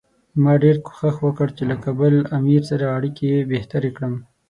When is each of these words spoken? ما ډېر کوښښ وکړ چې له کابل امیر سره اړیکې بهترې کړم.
ما 0.41 0.53
ډېر 0.63 0.75
کوښښ 0.85 1.15
وکړ 1.21 1.47
چې 1.57 1.63
له 1.71 1.75
کابل 1.83 2.13
امیر 2.37 2.61
سره 2.69 2.85
اړیکې 2.97 3.47
بهترې 3.51 3.91
کړم. 3.97 4.13